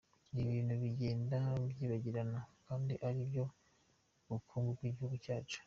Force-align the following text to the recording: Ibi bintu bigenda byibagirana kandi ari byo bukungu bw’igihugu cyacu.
Ibi 0.31 0.43
bintu 0.55 0.73
bigenda 0.83 1.37
byibagirana 1.71 2.39
kandi 2.65 2.93
ari 3.07 3.21
byo 3.29 3.43
bukungu 4.29 4.69
bw’igihugu 4.77 5.15
cyacu. 5.25 5.57